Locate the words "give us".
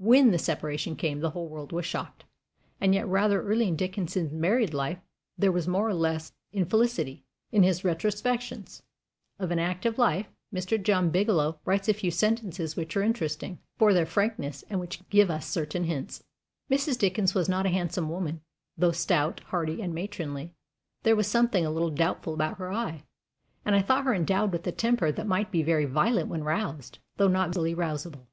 15.08-15.46